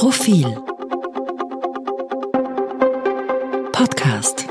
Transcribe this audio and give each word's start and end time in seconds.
Profil 0.00 0.46
Podcast 3.70 4.46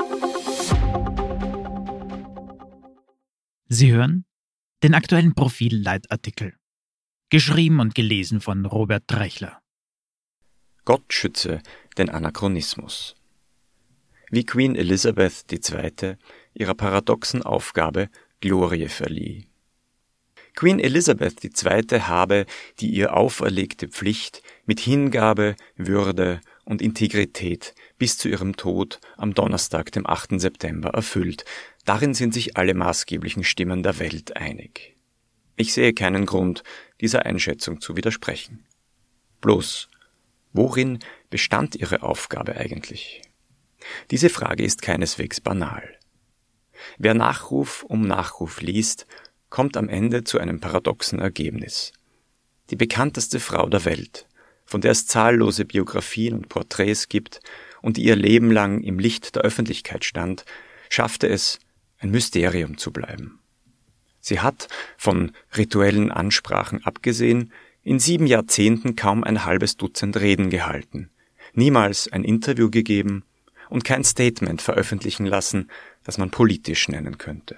Sie 3.66 3.90
hören 3.90 4.26
den 4.84 4.94
aktuellen 4.94 5.34
Profil-Leitartikel. 5.34 6.54
Geschrieben 7.30 7.80
und 7.80 7.96
gelesen 7.96 8.40
von 8.40 8.64
Robert 8.64 9.02
Drechler. 9.08 9.60
Gott 10.84 11.12
schütze 11.12 11.60
den 11.98 12.10
Anachronismus. 12.10 13.16
Wie 14.30 14.46
Queen 14.46 14.76
Elizabeth 14.76 15.46
II. 15.50 16.14
ihrer 16.54 16.74
paradoxen 16.74 17.42
Aufgabe 17.42 18.08
Glorie 18.38 18.86
verlieh. 18.86 19.49
Queen 20.54 20.78
Elizabeth 20.78 21.44
II. 21.44 22.00
habe 22.00 22.46
die 22.80 22.90
ihr 22.90 23.16
auferlegte 23.16 23.88
Pflicht 23.88 24.42
mit 24.66 24.80
Hingabe, 24.80 25.56
Würde 25.76 26.40
und 26.64 26.82
Integrität 26.82 27.74
bis 27.98 28.16
zu 28.18 28.28
ihrem 28.28 28.56
Tod 28.56 29.00
am 29.16 29.34
Donnerstag, 29.34 29.92
dem 29.92 30.06
8. 30.06 30.40
September, 30.40 30.90
erfüllt. 30.90 31.44
Darin 31.84 32.14
sind 32.14 32.34
sich 32.34 32.56
alle 32.56 32.74
maßgeblichen 32.74 33.44
Stimmen 33.44 33.82
der 33.82 33.98
Welt 33.98 34.36
einig. 34.36 34.96
Ich 35.56 35.74
sehe 35.74 35.92
keinen 35.92 36.26
Grund, 36.26 36.62
dieser 37.00 37.26
Einschätzung 37.26 37.80
zu 37.80 37.96
widersprechen. 37.96 38.64
Bloß, 39.40 39.88
worin 40.52 41.00
bestand 41.28 41.76
ihre 41.76 42.02
Aufgabe 42.02 42.56
eigentlich? 42.56 43.22
Diese 44.10 44.30
Frage 44.30 44.64
ist 44.64 44.82
keineswegs 44.82 45.40
banal. 45.40 45.98
Wer 46.98 47.14
Nachruf 47.14 47.82
um 47.82 48.02
Nachruf 48.06 48.60
liest, 48.60 49.06
kommt 49.50 49.76
am 49.76 49.88
Ende 49.88 50.24
zu 50.24 50.38
einem 50.38 50.60
paradoxen 50.60 51.18
Ergebnis. 51.18 51.92
Die 52.70 52.76
bekannteste 52.76 53.40
Frau 53.40 53.68
der 53.68 53.84
Welt, 53.84 54.26
von 54.64 54.80
der 54.80 54.92
es 54.92 55.06
zahllose 55.06 55.64
Biografien 55.64 56.34
und 56.34 56.48
Porträts 56.48 57.08
gibt 57.08 57.40
und 57.82 57.96
die 57.96 58.04
ihr 58.04 58.16
Leben 58.16 58.50
lang 58.50 58.80
im 58.82 58.98
Licht 58.98 59.34
der 59.34 59.42
Öffentlichkeit 59.42 60.04
stand, 60.04 60.44
schaffte 60.88 61.28
es, 61.28 61.58
ein 61.98 62.10
Mysterium 62.10 62.78
zu 62.78 62.92
bleiben. 62.92 63.40
Sie 64.20 64.40
hat, 64.40 64.68
von 64.96 65.32
rituellen 65.56 66.10
Ansprachen 66.10 66.84
abgesehen, 66.84 67.52
in 67.82 67.98
sieben 67.98 68.26
Jahrzehnten 68.26 68.94
kaum 68.94 69.24
ein 69.24 69.44
halbes 69.44 69.76
Dutzend 69.76 70.18
Reden 70.18 70.50
gehalten, 70.50 71.10
niemals 71.54 72.10
ein 72.12 72.24
Interview 72.24 72.70
gegeben 72.70 73.24
und 73.68 73.84
kein 73.84 74.04
Statement 74.04 74.62
veröffentlichen 74.62 75.26
lassen, 75.26 75.70
das 76.04 76.18
man 76.18 76.30
politisch 76.30 76.88
nennen 76.88 77.18
könnte. 77.18 77.56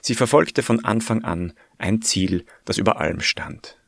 Sie 0.00 0.14
verfolgte 0.14 0.62
von 0.62 0.84
Anfang 0.84 1.24
an 1.24 1.52
ein 1.78 2.02
Ziel, 2.02 2.44
das 2.64 2.78
über 2.78 3.00
allem 3.00 3.20
stand. 3.20 3.78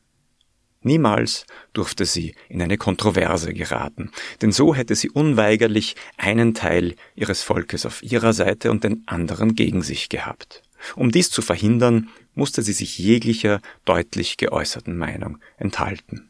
Niemals 0.81 1.47
durfte 1.73 2.05
sie 2.05 2.35
in 2.47 2.61
eine 2.61 2.77
Kontroverse 2.77 3.55
geraten, 3.55 4.11
denn 4.41 4.51
so 4.51 4.75
hätte 4.75 4.93
sie 4.93 5.09
unweigerlich 5.09 5.95
einen 6.17 6.53
Teil 6.53 6.95
ihres 7.15 7.41
Volkes 7.41 7.87
auf 7.87 8.03
ihrer 8.03 8.33
Seite 8.33 8.69
und 8.69 8.83
den 8.83 9.01
anderen 9.07 9.55
gegen 9.55 9.81
sich 9.81 10.09
gehabt. 10.09 10.61
Um 10.95 11.11
dies 11.11 11.31
zu 11.31 11.41
verhindern, 11.41 12.09
musste 12.35 12.61
sie 12.61 12.73
sich 12.73 12.99
jeglicher 12.99 13.61
deutlich 13.85 14.37
geäußerten 14.37 14.95
Meinung 14.95 15.39
enthalten. 15.57 16.29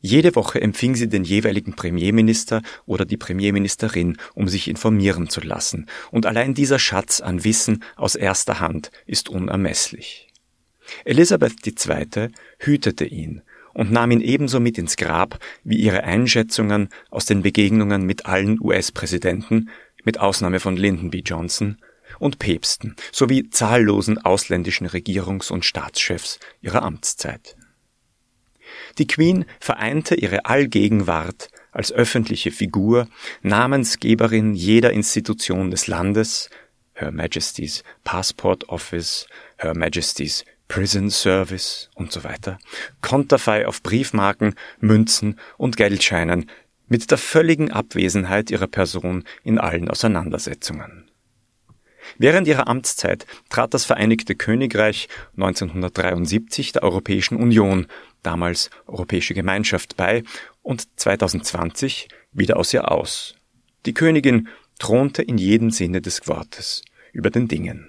Jede 0.00 0.34
Woche 0.34 0.60
empfing 0.60 0.94
sie 0.94 1.08
den 1.08 1.24
jeweiligen 1.24 1.74
Premierminister 1.74 2.62
oder 2.84 3.04
die 3.04 3.16
Premierministerin, 3.16 4.18
um 4.34 4.48
sich 4.48 4.68
informieren 4.68 5.28
zu 5.28 5.40
lassen, 5.40 5.86
und 6.10 6.26
allein 6.26 6.54
dieser 6.54 6.78
Schatz 6.78 7.20
an 7.20 7.44
Wissen 7.44 7.82
aus 7.96 8.14
erster 8.14 8.60
Hand 8.60 8.90
ist 9.06 9.28
unermesslich. 9.28 10.28
Elisabeth 11.04 11.66
II. 11.66 12.28
hütete 12.58 13.04
ihn 13.04 13.42
und 13.74 13.90
nahm 13.90 14.10
ihn 14.10 14.20
ebenso 14.20 14.60
mit 14.60 14.78
ins 14.78 14.96
Grab 14.96 15.38
wie 15.64 15.76
ihre 15.76 16.04
Einschätzungen 16.04 16.88
aus 17.10 17.26
den 17.26 17.42
Begegnungen 17.42 18.04
mit 18.04 18.26
allen 18.26 18.60
US-Präsidenten, 18.60 19.70
mit 20.04 20.20
Ausnahme 20.20 20.60
von 20.60 20.76
Lyndon 20.76 21.10
B. 21.10 21.22
Johnson, 21.24 21.78
und 22.18 22.38
Päpsten 22.38 22.96
sowie 23.12 23.50
zahllosen 23.50 24.18
ausländischen 24.18 24.86
Regierungs- 24.86 25.50
und 25.50 25.64
Staatschefs 25.64 26.38
ihrer 26.60 26.82
Amtszeit. 26.82 27.56
Die 28.98 29.06
Queen 29.06 29.44
vereinte 29.60 30.14
ihre 30.14 30.44
Allgegenwart 30.44 31.48
als 31.72 31.92
öffentliche 31.92 32.50
Figur, 32.50 33.08
Namensgeberin 33.42 34.54
jeder 34.54 34.92
Institution 34.92 35.70
des 35.70 35.86
Landes, 35.86 36.50
Her 36.94 37.12
Majesty's 37.12 37.84
Passport 38.04 38.68
Office, 38.68 39.26
Her 39.58 39.76
Majesty's 39.76 40.44
Prison 40.68 41.10
Service 41.10 41.90
und 41.94 42.10
so 42.10 42.24
weiter, 42.24 42.58
Konterfei 43.02 43.66
auf 43.66 43.82
Briefmarken, 43.82 44.54
Münzen 44.80 45.38
und 45.58 45.76
Geldscheinen, 45.76 46.50
mit 46.88 47.10
der 47.10 47.18
völligen 47.18 47.70
Abwesenheit 47.70 48.50
ihrer 48.50 48.66
Person 48.66 49.24
in 49.44 49.58
allen 49.58 49.88
Auseinandersetzungen. 49.88 51.10
Während 52.18 52.46
ihrer 52.46 52.68
Amtszeit 52.68 53.26
trat 53.48 53.74
das 53.74 53.84
Vereinigte 53.84 54.34
Königreich 54.34 55.08
1973 55.36 56.72
der 56.72 56.82
Europäischen 56.82 57.36
Union, 57.36 57.88
damals 58.22 58.70
Europäische 58.86 59.34
Gemeinschaft, 59.34 59.96
bei 59.96 60.22
und 60.62 60.86
2020 60.98 62.08
wieder 62.32 62.56
aus 62.56 62.72
ihr 62.74 62.90
aus. 62.90 63.34
Die 63.86 63.94
Königin 63.94 64.48
thronte 64.78 65.22
in 65.22 65.38
jedem 65.38 65.70
Sinne 65.70 66.00
des 66.00 66.26
Wortes 66.26 66.82
über 67.12 67.30
den 67.30 67.48
Dingen. 67.48 67.88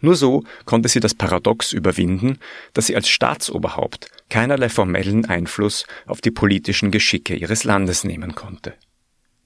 Nur 0.00 0.16
so 0.16 0.44
konnte 0.64 0.88
sie 0.88 1.00
das 1.00 1.14
Paradox 1.14 1.72
überwinden, 1.72 2.38
dass 2.72 2.86
sie 2.86 2.96
als 2.96 3.08
Staatsoberhaupt 3.08 4.08
keinerlei 4.30 4.68
formellen 4.68 5.24
Einfluss 5.26 5.86
auf 6.06 6.20
die 6.20 6.30
politischen 6.30 6.90
Geschicke 6.90 7.34
ihres 7.34 7.64
Landes 7.64 8.04
nehmen 8.04 8.34
konnte. 8.34 8.74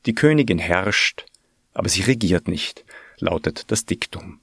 Die 0.07 0.15
Königin 0.15 0.59
herrscht, 0.59 1.27
aber 1.75 1.89
sie 1.89 2.03
regiert 2.03 2.49
nicht, 2.49 2.85
lautet 3.19 3.71
das 3.71 3.85
Diktum. 3.85 4.41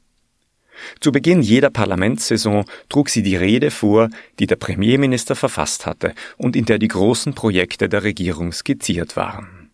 Zu 1.00 1.12
Beginn 1.12 1.41
jeder 1.41 1.69
Parlamentssaison 1.69 2.66
trug 2.90 3.09
sie 3.09 3.24
die 3.24 3.36
Rede 3.36 3.72
vor, 3.72 4.09
die 4.40 4.47
der 4.47 4.56
Premierminister 4.56 5.36
verfasst 5.36 5.86
hatte 5.86 6.13
und 6.38 6.56
in 6.56 6.66
der 6.66 6.80
die 6.80 6.88
großen 6.88 7.34
Projekte 7.34 7.90
der 7.90 8.03
Regierung 8.03 8.52
skizziert 8.52 9.16
waren. 9.16 9.72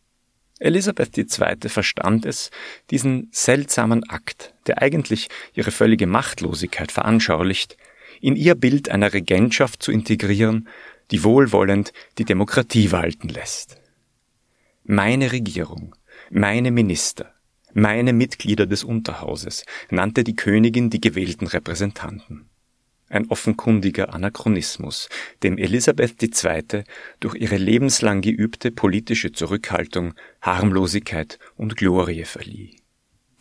Elisabeth 0.59 1.17
II. 1.17 1.69
verstand 1.69 2.25
es, 2.25 2.51
diesen 2.91 3.29
seltsamen 3.31 4.07
Akt, 4.07 4.53
der 4.67 4.81
eigentlich 4.81 5.27
ihre 5.53 5.71
völlige 5.71 6.05
Machtlosigkeit 6.05 6.91
veranschaulicht, 6.91 7.77
in 8.21 8.35
ihr 8.35 8.53
Bild 8.53 8.89
einer 8.89 9.11
Regentschaft 9.11 9.81
zu 9.81 9.91
integrieren, 9.91 10.67
die 11.09 11.23
wohlwollend 11.23 11.93
die 12.19 12.25
Demokratie 12.25 12.91
walten 12.91 13.29
lässt. 13.29 13.77
Meine 14.83 15.31
Regierung, 15.31 15.95
meine 16.29 16.69
Minister, 16.71 17.33
meine 17.73 18.13
Mitglieder 18.13 18.65
des 18.65 18.83
Unterhauses 18.83 19.65
nannte 19.89 20.23
die 20.23 20.35
Königin 20.35 20.89
die 20.89 21.01
gewählten 21.01 21.47
Repräsentanten. 21.47 22.49
Ein 23.09 23.29
offenkundiger 23.29 24.13
Anachronismus, 24.13 25.09
dem 25.43 25.57
Elisabeth 25.57 26.21
II. 26.23 26.83
durch 27.19 27.35
ihre 27.35 27.57
lebenslang 27.57 28.21
geübte 28.21 28.71
politische 28.71 29.33
Zurückhaltung, 29.33 30.13
Harmlosigkeit 30.41 31.37
und 31.57 31.75
Glorie 31.75 32.23
verlieh. 32.23 32.77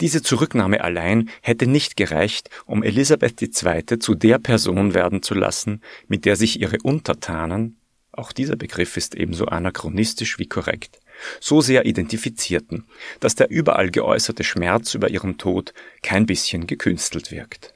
Diese 0.00 0.22
Zurücknahme 0.22 0.82
allein 0.82 1.28
hätte 1.42 1.66
nicht 1.66 1.96
gereicht, 1.96 2.50
um 2.66 2.82
Elisabeth 2.82 3.40
II. 3.42 3.98
zu 3.98 4.14
der 4.14 4.38
Person 4.38 4.94
werden 4.94 5.22
zu 5.22 5.34
lassen, 5.34 5.82
mit 6.08 6.24
der 6.24 6.36
sich 6.36 6.60
ihre 6.60 6.78
Untertanen, 6.82 7.76
auch 8.12 8.32
dieser 8.32 8.56
Begriff 8.56 8.96
ist 8.96 9.14
ebenso 9.14 9.46
anachronistisch 9.46 10.38
wie 10.38 10.46
korrekt, 10.46 11.00
so 11.40 11.60
sehr 11.60 11.86
identifizierten, 11.86 12.84
dass 13.20 13.34
der 13.34 13.50
überall 13.50 13.90
geäußerte 13.90 14.44
Schmerz 14.44 14.94
über 14.94 15.10
ihren 15.10 15.38
Tod 15.38 15.74
kein 16.02 16.26
bisschen 16.26 16.66
gekünstelt 16.66 17.30
wirkt. 17.30 17.74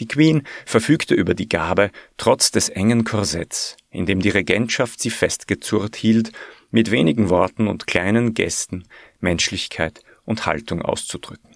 Die 0.00 0.08
Queen 0.08 0.42
verfügte 0.66 1.14
über 1.14 1.34
die 1.34 1.48
Gabe, 1.48 1.90
trotz 2.16 2.50
des 2.50 2.68
engen 2.68 3.04
Korsetts, 3.04 3.76
in 3.90 4.06
dem 4.06 4.20
die 4.20 4.30
Regentschaft 4.30 5.00
sie 5.00 5.10
festgezurrt 5.10 5.94
hielt, 5.94 6.32
mit 6.70 6.90
wenigen 6.90 7.30
Worten 7.30 7.68
und 7.68 7.86
kleinen 7.86 8.34
Gesten 8.34 8.84
Menschlichkeit 9.20 10.00
und 10.24 10.46
Haltung 10.46 10.82
auszudrücken. 10.82 11.50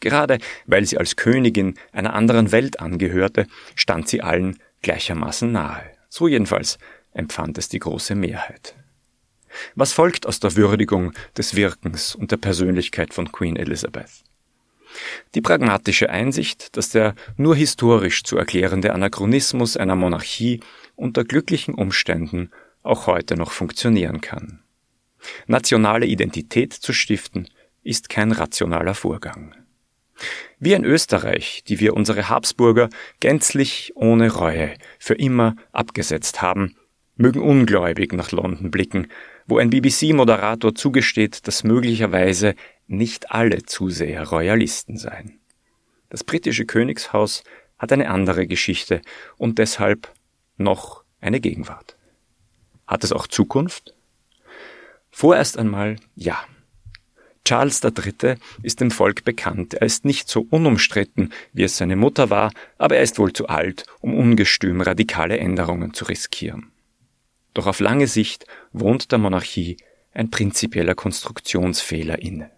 Gerade 0.00 0.38
weil 0.66 0.84
sie 0.84 0.98
als 0.98 1.16
Königin 1.16 1.74
einer 1.92 2.14
anderen 2.14 2.52
Welt 2.52 2.80
angehörte, 2.80 3.46
stand 3.74 4.08
sie 4.08 4.22
allen 4.22 4.58
gleichermaßen 4.82 5.50
nahe. 5.50 5.82
So 6.08 6.28
jedenfalls 6.28 6.78
empfand 7.12 7.58
es 7.58 7.68
die 7.68 7.78
große 7.78 8.14
Mehrheit. 8.14 8.74
Was 9.74 9.92
folgt 9.92 10.26
aus 10.26 10.40
der 10.40 10.56
Würdigung 10.56 11.12
des 11.36 11.54
Wirkens 11.56 12.14
und 12.14 12.30
der 12.30 12.36
Persönlichkeit 12.36 13.14
von 13.14 13.32
Queen 13.32 13.56
Elizabeth? 13.56 14.24
Die 15.34 15.40
pragmatische 15.40 16.10
Einsicht, 16.10 16.76
dass 16.76 16.90
der 16.90 17.14
nur 17.36 17.54
historisch 17.54 18.24
zu 18.24 18.36
erklärende 18.36 18.92
Anachronismus 18.92 19.76
einer 19.76 19.94
Monarchie 19.94 20.60
unter 20.96 21.24
glücklichen 21.24 21.74
Umständen 21.74 22.50
auch 22.82 23.06
heute 23.06 23.36
noch 23.36 23.52
funktionieren 23.52 24.20
kann. 24.20 24.60
Nationale 25.46 26.06
Identität 26.06 26.72
zu 26.72 26.92
stiften, 26.92 27.48
ist 27.82 28.08
kein 28.08 28.32
rationaler 28.32 28.94
Vorgang. 28.94 29.54
Wie 30.58 30.74
in 30.74 30.84
Österreich, 30.84 31.62
die 31.66 31.80
wir 31.80 31.94
unsere 31.94 32.28
Habsburger 32.28 32.90
gänzlich 33.20 33.92
ohne 33.94 34.30
Reue 34.30 34.74
für 34.98 35.14
immer 35.14 35.56
abgesetzt 35.72 36.42
haben, 36.42 36.76
mögen 37.16 37.40
ungläubig 37.40 38.12
nach 38.12 38.32
London 38.32 38.70
blicken, 38.70 39.08
wo 39.50 39.58
ein 39.58 39.70
BBC-Moderator 39.70 40.74
zugesteht, 40.74 41.46
dass 41.48 41.64
möglicherweise 41.64 42.54
nicht 42.86 43.32
alle 43.32 43.64
Zuseher 43.64 44.28
Royalisten 44.28 44.96
seien. 44.96 45.40
Das 46.08 46.24
britische 46.24 46.66
Königshaus 46.66 47.42
hat 47.78 47.92
eine 47.92 48.10
andere 48.10 48.46
Geschichte 48.46 49.02
und 49.36 49.58
deshalb 49.58 50.12
noch 50.56 51.02
eine 51.20 51.40
Gegenwart. 51.40 51.96
Hat 52.86 53.04
es 53.04 53.12
auch 53.12 53.26
Zukunft? 53.26 53.94
Vorerst 55.10 55.58
einmal 55.58 55.96
ja. 56.14 56.38
Charles 57.44 57.82
III. 57.82 58.36
ist 58.62 58.80
dem 58.80 58.90
Volk 58.92 59.24
bekannt. 59.24 59.74
Er 59.74 59.82
ist 59.82 60.04
nicht 60.04 60.28
so 60.28 60.46
unumstritten, 60.50 61.32
wie 61.52 61.64
es 61.64 61.76
seine 61.76 61.96
Mutter 61.96 62.30
war, 62.30 62.52
aber 62.78 62.96
er 62.96 63.02
ist 63.02 63.18
wohl 63.18 63.32
zu 63.32 63.48
alt, 63.48 63.86
um 64.00 64.14
ungestüm 64.14 64.80
radikale 64.80 65.38
Änderungen 65.38 65.92
zu 65.94 66.04
riskieren. 66.04 66.70
Doch 67.54 67.66
auf 67.66 67.80
lange 67.80 68.06
Sicht 68.06 68.46
wohnt 68.72 69.12
der 69.12 69.18
Monarchie 69.18 69.76
ein 70.12 70.30
prinzipieller 70.30 70.94
Konstruktionsfehler 70.94 72.20
inne. 72.20 72.50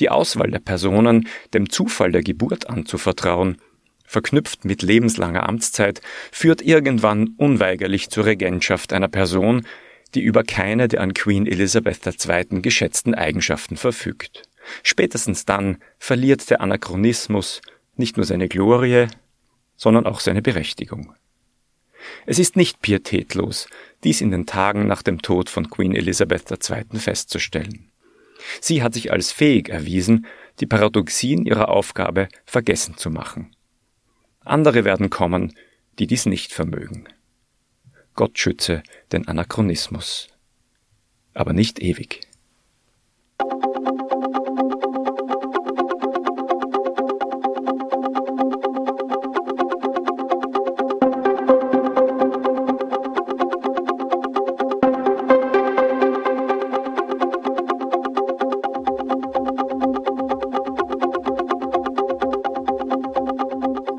Die 0.00 0.10
Auswahl 0.10 0.50
der 0.50 0.58
Personen 0.58 1.28
dem 1.54 1.70
Zufall 1.70 2.12
der 2.12 2.22
Geburt 2.22 2.68
anzuvertrauen, 2.68 3.58
verknüpft 4.04 4.64
mit 4.64 4.82
lebenslanger 4.82 5.48
Amtszeit, 5.48 6.02
führt 6.30 6.62
irgendwann 6.62 7.34
unweigerlich 7.38 8.10
zur 8.10 8.26
Regentschaft 8.26 8.92
einer 8.92 9.08
Person, 9.08 9.66
die 10.14 10.20
über 10.20 10.44
keine 10.44 10.88
der 10.88 11.00
an 11.00 11.14
Queen 11.14 11.46
Elizabeth 11.46 12.06
II. 12.06 12.60
geschätzten 12.60 13.14
Eigenschaften 13.14 13.76
verfügt. 13.76 14.42
Spätestens 14.82 15.44
dann 15.44 15.78
verliert 15.98 16.50
der 16.50 16.60
Anachronismus 16.60 17.62
nicht 17.96 18.16
nur 18.16 18.26
seine 18.26 18.48
Glorie, 18.48 19.06
sondern 19.76 20.06
auch 20.06 20.20
seine 20.20 20.42
Berechtigung. 20.42 21.14
Es 22.26 22.38
ist 22.38 22.56
nicht 22.56 22.82
pietätlos, 22.82 23.68
dies 24.04 24.20
in 24.20 24.30
den 24.30 24.46
Tagen 24.46 24.86
nach 24.86 25.02
dem 25.02 25.22
Tod 25.22 25.48
von 25.48 25.70
Queen 25.70 25.94
Elizabeth 25.94 26.50
II. 26.50 26.98
festzustellen. 26.98 27.90
Sie 28.60 28.82
hat 28.82 28.94
sich 28.94 29.12
als 29.12 29.32
fähig 29.32 29.68
erwiesen, 29.68 30.26
die 30.60 30.66
Paradoxien 30.66 31.46
ihrer 31.46 31.68
Aufgabe 31.68 32.28
vergessen 32.44 32.96
zu 32.96 33.10
machen. 33.10 33.54
Andere 34.44 34.84
werden 34.84 35.10
kommen, 35.10 35.54
die 35.98 36.06
dies 36.06 36.26
nicht 36.26 36.52
vermögen. 36.52 37.04
Gott 38.14 38.38
schütze 38.38 38.82
den 39.12 39.28
Anachronismus. 39.28 40.28
Aber 41.34 41.52
nicht 41.52 41.80
ewig. 41.80 42.20